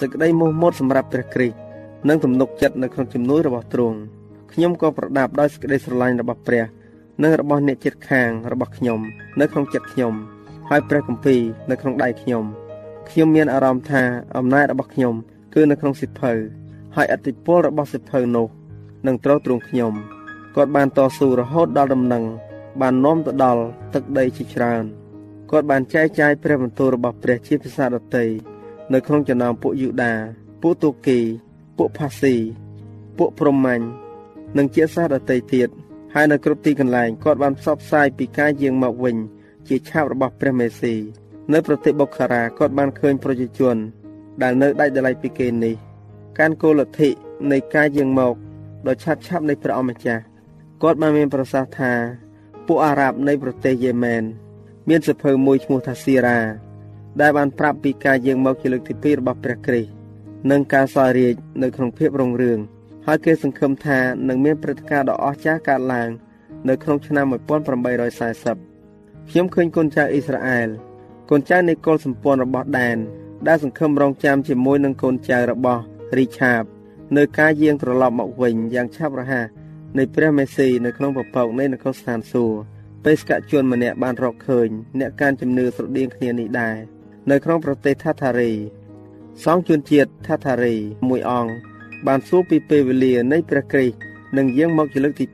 [0.00, 1.56] សេចក្តីមោះមុតសម្រាប់ព្រះគ្រីស្ទ
[2.08, 3.98] និងទំនុកចិត្តនៅក្នុងជំនួយរបស់ទ្រង់
[4.52, 6.64] ខ្ញុំក៏ប្រដាប់ដោយសេចក្តីស្រឡាញ់របស់ព្រះ
[7.22, 9.00] និងរបស់អ្នកចិត្តខាងរបស់ខ្ញុំ
[9.40, 10.14] នៅក្នុងចិត្តខ្ញុំ
[10.68, 12.44] ហើយព្រះគម្ពីរនៅក្នុងដៃខ្ញុំ
[13.10, 14.02] ខ្ញុំមានអារម្មណ៍ថា
[14.36, 15.14] អំណាចរបស់ខ្ញុំ
[15.54, 16.32] គឺនៅក្នុងសិភៅ
[16.96, 18.46] ហើយអតិពលរបស់សិភៅនោះ
[19.06, 19.92] នឹងត្រូវទ្រង់ខ្ញុំ
[20.54, 22.24] គាត់បានតស៊ូរហូតដល់ដំណឹង
[22.80, 23.62] បាននាំទៅដល់
[23.94, 24.84] ទឹកដីជាច្រើន
[25.50, 28.24] គាត់បានចែកចាយព្រះបន្ទូលរបស់ព្រះជាភាសាដទៃ
[28.92, 30.14] នៅក្នុងចំណោមពួកយូដា
[30.62, 31.18] ពួកទូគី
[31.82, 32.34] ពួកផាស៊ី
[33.18, 33.86] ពួកព្រហ្មាញ់
[34.56, 35.68] និងជាសាសដទៃទៀត
[36.14, 39.16] ហើយនៅគ្រប់ទីកន្លែងគាត់បានផ្សព្វផ្សាយពីការយាងមកវិញ
[39.68, 40.94] ជាឆាប់របស់ព្រះមេស៊ី
[41.52, 43.76] នៅប្រទេសបុខារ៉ាគាត់បានឃើញប្រជាជន
[44.42, 45.74] ដែលនៅដាច់ដライពីគេនេះ
[46.38, 47.10] ការគោលលទ្ធិ
[47.52, 48.34] នៃការយាងមក
[48.86, 50.22] ដ៏ឆាប់ឆាប់នៃព្រះអម្ចាស់
[50.82, 51.92] គាត់បានមានប្រសាសន៍ថា
[52.66, 54.22] ពួកអារ៉ាប់នៃប្រទេសយេម៉ែន
[54.88, 56.40] មានសភៅមួយឈ្មោះថាស៊ីរ៉ា
[57.20, 59.99] ដែលបានប្រាប់ពីការយាងមកជាលើកទី2របស់ព្រះគ្រីស្ទ
[60.50, 62.58] និងការសោយរាជ្យនៅក្នុងភាពរុងរឿង
[63.06, 63.98] ហើយគេសង្ឃឹមថា
[64.28, 66.10] នឹងមានព្រឹត្តិការណ៍ដ៏អស្ចារ្យកើតឡើង
[66.68, 70.68] នៅក្នុងឆ្នាំ1840ខ្ញុំឃើញកូនចៅអ៊ីស្រាអែល
[71.30, 72.98] កូនចៅនៃកុលសម្ព័ន្ធរបស់ដែន
[73.48, 75.82] ដែលសង្ឃឹមរងចាំជាមួយនឹងកូនចៅរបស់
[76.18, 76.62] រីឆាប
[77.16, 79.46] នៅការយាងត្រឡប់មកវិញយ៉ាងឆាប់រហ័ស
[79.98, 82.56] នៃព្រះមេស៊ីនៅក្នុងពពកនៃនគរស្ថានសួគ៌
[83.04, 84.68] បេសកជនម្នាក់បានរកឃើញ
[85.00, 86.76] អ្នកការជំនឿស្រដៀងគ្នានេះដែរ
[87.30, 88.52] នៅក្នុងប្រទេសថាថារី
[89.44, 90.74] សងជួនជាតិថាថារី
[91.08, 91.52] មួយអង្គ
[92.06, 93.94] បានសួរពីពេលវេលានៃព្រះគ្រីស្ទ
[94.36, 95.26] នឹងយាងមកជាលើកទី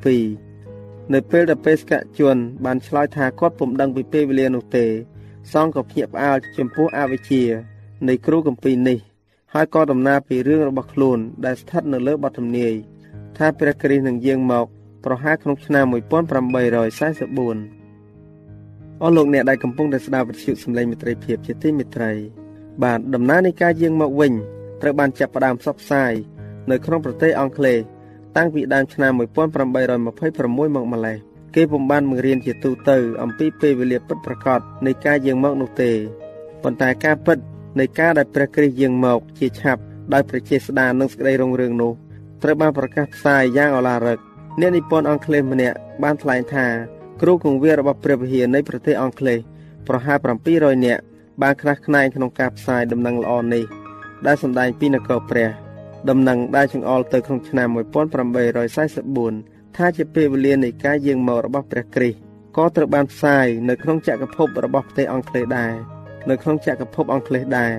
[0.53, 4.87] 2នៅពេលដែលបេសកជន បានឆ្លើយថាគាត់ពុំដឹងពីពេលវេលានោះទេ
[5.53, 7.43] សងក៏ភ្ញាក់ផ្អើលចំពោះអវិជ្ជា
[8.09, 8.99] នៃគ្រូគម្ពីរនេះ
[9.55, 12.75] ហើយក៏ដំណើរពីរឿងរបស់ខ្លួនដែលស្ថិតនៅលើបទទំនាយ
[13.37, 14.67] ថាព្រះគ្រីស្ទនឹងយាងមក
[15.05, 15.95] ប្រហែលក្នុងឆ្នាំ1844
[19.03, 22.13] អស់លោកអ្នកដែលកំពុងតែស្ដាប់វិទ្យុសំឡេងមិត្តភាពជាទីមេត្រី
[22.83, 24.33] បាទដំណើរនៃការយាងមកវិញ
[24.83, 26.13] ត្រូវបានចាប់ផ្ដើមផ្សព្វផ្សាយ
[26.71, 27.79] នៅក្នុងប្រទេសអង់គ្លេស
[28.37, 31.17] តាំងពីដើមឆ្នាំ1826មកម្លេះ
[31.55, 35.91] គេពុំបានបង្រៀនជាទូទៅអំពីពេលវេលាពិតប្រាកដនៃការយាងមកនោះទេ
[36.63, 37.39] ប៉ុន្តែការពិត
[37.81, 41.93] នៃការដែលព្រះគ្រីស្ទយាងមកជាឆាប់ដោយប្រជាស្ដារនិងសេចក្តីរុងរឿងនោះ
[42.43, 44.19] ត្រូវបានប្រកាសផ្សាយយ៉ាងឱឡារិក
[44.61, 46.67] អ្នកនិពន្ធអង់គ្លេសម្នាក់បានថ្លែងថា
[47.23, 49.39] គ្រូគង្វាលរបស់ព្រះវិហារនៃប្រទេសអង់គ្លេស
[49.89, 50.19] ប្រហែល
[50.53, 51.03] 700នាក់
[51.43, 53.65] បានខ្នះខ្នែងក្នុងការផ្សាយដំណឹងល្អនេះ
[54.27, 55.49] ដែលសម្ដែងពីនគរព្រះ
[56.11, 57.69] ដំណឹងដែលចង្អុលទៅក្នុងឆ្នាំ
[58.53, 62.19] 1844ថាជាពេលវេលានៃការយាងមករបស់ព្រះគ្រីស្ទ
[62.57, 65.73] ក៏ត្រូវបានផ្សាយនៅក្នុងចក្រភពរបស់ប្រទេសអង់គ្លេសដែរ
[66.31, 67.73] នៅក្នុងចក្រភពអង់គ្លេសដែរ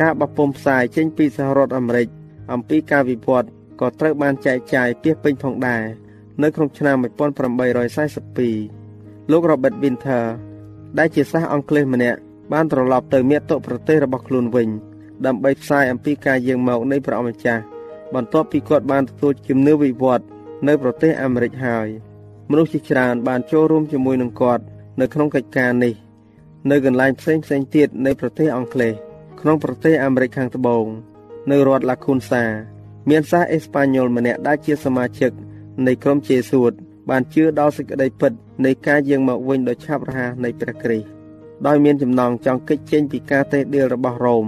[0.00, 2.08] ការបោះពុម្ពផ្សាយចេញពីសហរដ្ឋអាមេរិក
[2.52, 3.48] អំពីការវិវត្ត
[3.80, 5.82] ក៏ត្រូវបានចែកចាយពាសពេញផងដែរ
[6.42, 6.96] នៅក្នុងឆ្នាំ
[7.78, 10.24] 1842លោក Robert Winter
[10.98, 12.18] ដែលជាសិស្សអង់គ្លេសម្នាក់
[12.52, 14.68] បានត្រឡប់ទៅមាតុប្រទេសរបស់ខ្លួនវិញ
[15.26, 17.62] ដើម្បីផ្សាយអំពីការយាងមកនៃព្រះអម្ចាស់
[18.14, 20.24] បន្ទាប់ពីគាត់បានទទួលជំនឿវិវត្ត
[20.68, 21.88] នៅប្រទេសអាមេរិកហើយ
[22.50, 24.62] មនុស្សជាច្រើនបានចូលរួមជាមួយនឹងគាត់
[25.00, 25.94] នៅក្នុងកិច្ចការនេះ
[26.70, 28.92] នៅកន្លែងផ្សេងផ្សេងទៀតនៃប្រទេសអង់គ្លេស
[29.40, 30.86] ក្នុងប្រទេសអាមេរិកខាងត្បូង
[31.50, 32.44] នៅរដ្ឋឡាខូនសា
[33.10, 35.32] មានសាសអេស្ប៉ាញ៉ុលម្នាក់ដែលជាសមាជិក
[35.86, 36.72] នៃក្រុមជេស៊ូត
[37.10, 38.32] បានជឿដល់សេចក្តីពិត
[38.64, 41.17] នៃការយាងមកវិញដ៏ឆាប់រហ័សនៃព្រះគ្រីស្ទ
[41.67, 44.45] ដោយមានចំណងចង់គេចចេញពីការតេះដៀលរបស់រ៉ូម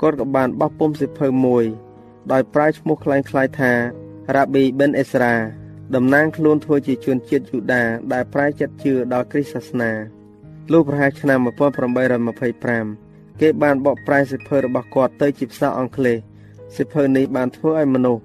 [0.00, 1.64] គាត់ក៏បានបោះពុម្ពសិភៅមួយ
[2.32, 3.72] ដោយប្រើឈ្មោះคล้ายៗថា
[4.34, 5.34] រ៉ាប៊ីប៊ិនអេស្រា
[5.94, 9.92] តំណាងខ្លួនធ្វើជាជនជាតិយូដាដែលប្រែចិត្តជឿដល់គ្រិស្តសាសនា
[10.72, 11.38] លុះប្រហែលឆ្នាំ
[12.40, 16.18] 1825គេបានបកប្រែសិភៅរបស់គាត់ទៅជាភាសាអង់គ្លេស
[16.76, 18.22] សិភៅនេះបានធ្វើឲ្យមនុស្ស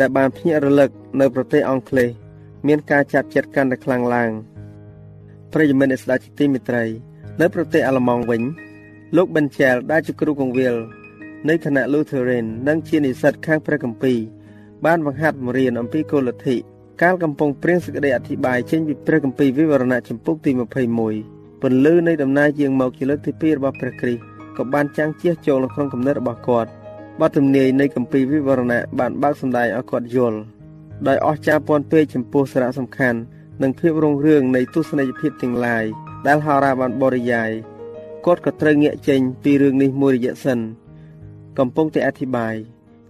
[0.00, 2.10] ដែលបានភ្ញាក់រលឹកនៅប្រទេសអង់គ្លេស
[2.66, 4.30] មានការចាប់ចិត្តកាន់តែខ្លាំងឡើង
[5.52, 6.84] ប្រិយមិត្តអ្នកស្ដាប់ជាទីមេត្រី
[7.41, 8.41] នៅប្រទេសអាល្លឺម៉ង់វិញ
[9.17, 10.75] លោកប៊ិនជែលដែលជាគ្រូកងវិល
[11.49, 14.17] នៃគណៈ Lutheran និងជានិស្សិតខាងព្រះគម្ពីរ
[14.85, 16.55] បានបង្ហាត់បង្រៀនអំពីគោលលទ្ធិ
[17.01, 20.51] កាលកំពុងព្រៀងសេចក្តីអធិប្បាយចេញពីព្រះគម្ពីរវិវរណៈចំពុកទី
[21.07, 24.21] 21ពន្លឺនៃដំណើរយាងមកជាលើកទី2របស់ព្រះគ្រីស្ទ
[24.57, 26.69] ក៏បានចាំងជះចូលនៅក្នុងគំនិតរបស់គាត់
[27.21, 30.39] បទទំនាយនៃគម្ពីរវិវរណៈបានបើកសម្ដែងឲ្យគាត់យល់
[31.07, 33.19] ដោយអស្ចារ្យពាន់ពេកចំពោះសារៈសំខាន់
[33.61, 35.85] និងភាពរុងរឿងនៃទស្សនីយភាពទាំងឡាយ
[36.27, 37.49] ដែលហោរាបានបរិយាយ
[38.25, 40.59] គាត់ក៏ត្រូវងាកចេញពីរឿងនេះមួយរយៈសិន
[41.57, 42.55] កំពុងតែអធិប្បាយ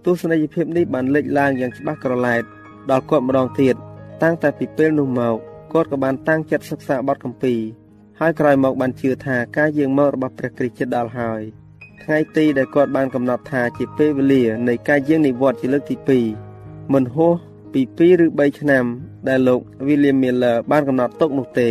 [0.04, 2.42] ទស្សនីយភាពនេះបានលេចឡើងយ៉ាងច្បាស់ក្រឡែត
[2.90, 3.74] ដល់គាត់ម្ដងទៀត
[4.22, 5.36] តាំងតែពីពេលនោះមក
[5.72, 7.60] គាត់ក៏បានតាំងចិត្តសិក្សាបទគម្ពីរ
[8.20, 11.42] ហើយក្រោយមកបានជឿថាការយាងមករបស់ព្រះគ្រីស្ទជិតដល់ហើយ
[12.02, 15.96] ថ្ងៃទីដែលគាត់បានកំណត់ថាជាពេលវេលានៃការយាងនិវត្តន៍ជាលើកទី
[16.44, 17.34] 2មិនហួស
[17.72, 18.84] ពី2ឬ3ឆ្នាំ
[19.28, 21.70] ដែលលោក William Miller បានកំណត់ទុកនោះទេ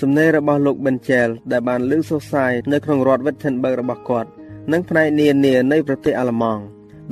[0.00, 4.28] សំណេររបស់លោក Benchel ដែលបានលើកសរសើរនៅក្នុងរដ្ឋ Wittenberg របស់គាត់
[4.72, 6.62] និងផ្នែកនានានៃប្រទេសអាល្លឺម៉ង់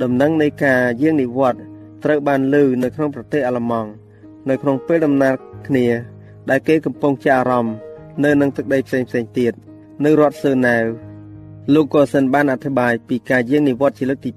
[0.03, 1.63] ដំណឹងនៃការយាងនិវត្តន៍
[2.03, 3.89] ត្រូវបានលើនៅក្នុងប្រទេសអាល្លឺម៉ង់
[4.49, 5.33] នៅក្នុងពេលដំណើរ
[5.67, 5.87] គ្នា
[6.49, 7.75] ដែលគេកំពុងជាអារម្មណ៍
[8.23, 9.53] នៅនឹងទឹកដីផ្សេងផ្សេងទៀត
[10.03, 10.85] នៅរដ្ឋសឺណាវ
[11.73, 14.31] លោកក៏សិនបានអធិប្បាយពីការយាងនិវត្តន៍ជាលើកទី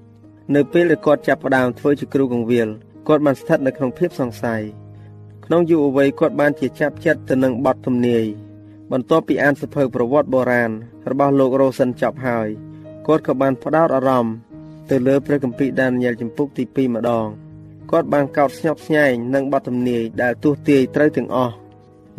[0.00, 2.68] 2នៅពេលដែលគាត់ចាប់ផ្ដើមធ្វើជាគ្រូកងវិល
[3.08, 4.62] គាត់បានស្ថិតនៅក្នុងភាពសង្ស័យ
[5.44, 8.24] ក្នុងយុវវ័យគាត់បានជាចាប់ចិត្តទៅនឹងបទទំនាយ
[8.92, 10.70] បន្ទាប់ពីអានសភៅប្រវត្តិបុរាណ
[11.10, 12.48] របស់លោករ៉ូសិនចប់ហើយ
[13.06, 14.34] គាត់ក៏បានផ្ដោតអារម្មណ៍
[14.90, 17.26] ទៅលើព្រះគម្ពីរដានីយ៉ែលចំពុកទី2ម្ដង
[17.90, 21.54] គាត់បានកោតស្ញប់ស្ញែងនឹងបទទំនាយដែលទស្សទាយត្រូវទាំងអស់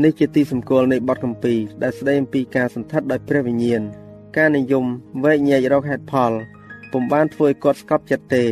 [0.04, 3.82] នេះជាទីសម្គាល់នៃបទគម្ពីរដែលស្ដីអំពីការសន្ធិដ្ឋដោយព្រះវិញ្ញាណ
[4.38, 4.86] ការនិយម
[5.24, 6.32] វែកញែករកហេតុផល
[6.92, 8.46] ពុំបានធ្វើឲ្យគាត់ស្កប់ចិត្តទេ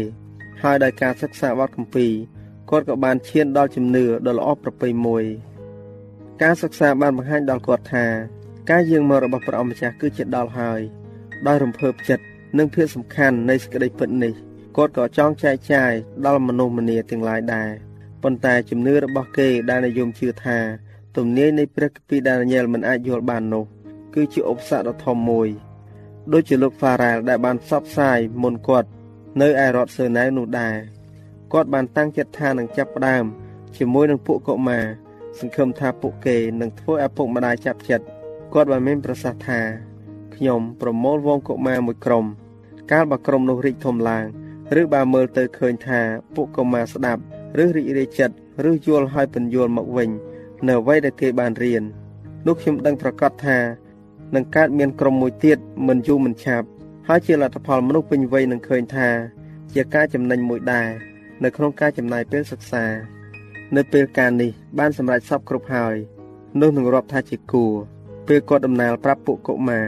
[0.62, 2.12] ហើយដោយការសិក្សាបទគម្ពីរ
[2.74, 5.24] គាត់ក៏បានឈានដល់ជំនឿដ៏ល្អប្រពៃមួយ
[6.42, 8.06] ការសិក្សាបានបង្ហាញដល់គាត់ថា
[8.70, 10.82] ការយាងមករបស់ព្រះអម្ចាស់គឺជាដល់ហើយ
[11.48, 12.24] ដោយរំភើបចិត្ត
[12.58, 14.34] និងភាពសំខាន់នៃសេចក្តីពិតនេះ
[14.78, 15.92] គាត់ក៏ចង់ចែកចាយ
[16.26, 17.70] ដល់មនុស្សម្នាទាំងឡាយដែរ
[18.24, 20.58] ប៉ុន្តែជំនឿរបស់គេដែលនិយមជឿថា
[21.18, 23.66] ទំនាយនៃព្រះគម្ពីរដានីយ៉ែលមិនអាចយល់បាននោះ
[24.14, 25.50] គឺជាឧបសគ្គដ៏ធំមួយ
[26.34, 28.90] ដូចជាលោកហ្វារ៉ាល់ដែលបានផ្សព្វផ្សាយមុនគាត់
[29.42, 30.76] នៅឯរដ្ឋសឺណែវនោះដែរ
[31.54, 33.26] គាត់បានតាំងចិត្តថានឹងចាប់ផ្ដើម
[33.78, 34.86] ជាមួយនឹងពួកកុមារ
[35.40, 38.06] សង្ឃឹមថាពួកគេនឹងធ្វើឲ្យពុកម្ដាយចាប់ចិត្ត
[38.54, 39.60] គាត់បានមានប្រសាសន៍ថា
[40.36, 42.26] ខ្ញុំប្រមូលវងកុមារមួយក្រុម
[42.92, 44.26] កាលបើក្រុមនោះរីកធំឡើង
[44.82, 46.00] ឬបើមើលទៅឃើញថា
[46.36, 47.22] ពួកកុមារស្ដាប់
[47.64, 48.36] ឬរីករាយចិត្ត
[48.70, 50.10] ឬយល់ឲ្យពន្យល់មកវិញ
[50.68, 51.84] នៅអ្វីដែលគេបានរៀន
[52.48, 53.58] នោះខ្ញុំដឹងប្រកាសថា
[54.36, 56.68] នឹងកើតមានក្រុមមួយទៀតមិនយូរមិនឆាប់
[57.08, 59.10] ហើយជាលទ្ធផលមនុស្សពេញវ័យនឹងឃើញថា
[59.74, 61.13] ជាការចំណេញមួយដែរ
[61.44, 62.86] នៅក្នុងការចំណាយពេលសិក្សា
[63.76, 65.96] នៅពេលការនេះបានសម្រេចសពគ្រប់ហើយ
[66.62, 67.74] នោះនឹងរាប់ថាជាគួរ
[68.28, 69.88] ពេលគាត់ដំណើរប្រាប់ពួកកុមារ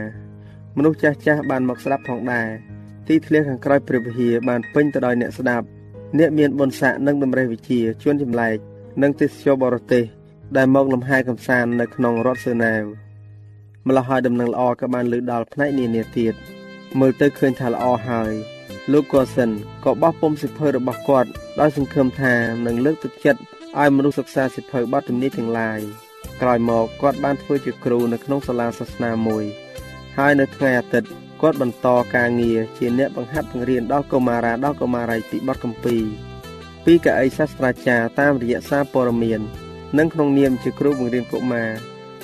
[0.76, 2.48] មនុស្សចាស់ចាស់បានមកស្ដាប់ផងដែរ
[3.08, 5.66] ទីធ្លាខាងក្រោយព្រះវិហារបានពេញទៅដោយអ្នកស្ដាប់
[6.18, 8.56] អ្នកមានបុណ្យស័ក្តិនិងតម្រេះវិជាជួនចម្លែក
[9.02, 10.04] និងទេសចរបរទេស
[10.56, 12.82] ដែលមកលំហែកំសាន្តនៅក្នុងរដ្ឋសឺណាវ
[13.86, 16.34] ម្ល៉េះហើយដំណឹងល្អក៏បានលើដល់ផ្នែកនានាទៀត
[17.00, 18.55] មើលទៅឃើញថាល្អហើយ
[18.92, 19.50] លោកកូសិន
[19.84, 22.34] ក៏បោះពុំសិភៅរបស់គាត់ដោយសង្ឃឹមថា
[22.66, 23.40] នឹងលើកទឹកចិត្ត
[23.78, 25.80] ឲ្យមនុស្សសិក្សាសិភៅបទទំនាយទាំងឡាយ
[26.42, 29.44] ក្រោយមកគាត់បានធ្វើជាគ្រូនៅក្នុងសាលាសាសនាមួយ
[30.16, 31.08] ហើយនៅថ្ងៃអាទិត្យ
[31.42, 35.96] គាត់បន្តការងារជាអ្នកបង្ហាត់បង្រៀនដល់កុមារាដល់កុមារីពីបទកម្ពី
[36.84, 39.40] ពីកៅអីសាស្ត្រាចារ្យតាមរយៈសារព័ត៌មាន
[39.98, 41.70] និងក្នុងនាមជាគ្រូបង្រៀនកុមារ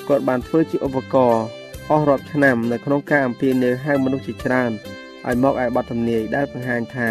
[0.09, 1.44] គាត់បានធ្វើជាឧបករណ៍
[1.90, 4.72] អស់រាប់ឆ្នាំនៅក្នុងការអំពាវនាវហៅមនុស្សជាច្រើន
[5.28, 7.08] ឲ្យមកឯបទទំនាយដែលបង្ហាញថា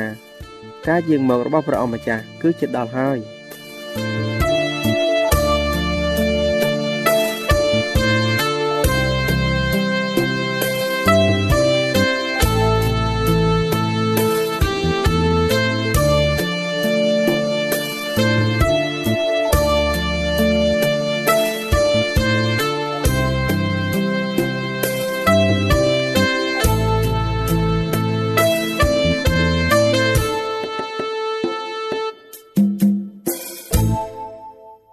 [0.87, 3.17] ការយាងមករបស់ព្រះអង្គម្ចាស់គឺជាដល់ហើយ។